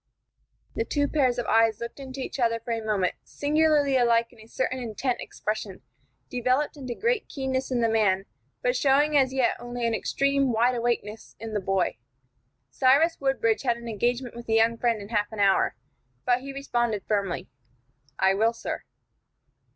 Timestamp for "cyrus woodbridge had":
12.71-13.77